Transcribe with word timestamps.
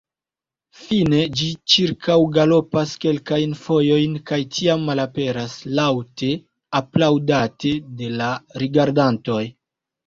Fine 0.83 1.17
ĝi 1.41 1.49
ĉirkaŭgalopas 1.73 2.95
kelkajn 3.05 3.55
fojojn 3.67 4.17
kaj 4.31 4.41
tiam 4.57 4.89
malaperas, 4.91 5.57
laŭte 5.83 6.35
aplaŭdate 6.83 7.79
de 8.03 8.15
la 8.21 8.37
rigardantoj. 8.65 9.43